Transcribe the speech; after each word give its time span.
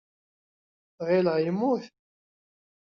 Ɣileɣ 1.07 1.37
yemmut. 1.43 1.85